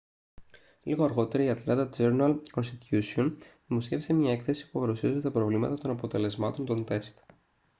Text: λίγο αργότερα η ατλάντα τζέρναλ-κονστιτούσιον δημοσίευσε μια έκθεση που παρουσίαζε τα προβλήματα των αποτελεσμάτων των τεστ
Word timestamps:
λίγο 0.83 1.03
αργότερα 1.03 1.43
η 1.43 1.49
ατλάντα 1.49 1.89
τζέρναλ-κονστιτούσιον 1.89 3.37
δημοσίευσε 3.67 4.13
μια 4.13 4.31
έκθεση 4.31 4.69
που 4.69 4.79
παρουσίαζε 4.79 5.21
τα 5.21 5.31
προβλήματα 5.31 5.77
των 5.77 5.91
αποτελεσμάτων 5.91 6.65
των 6.65 6.85
τεστ 6.85 7.17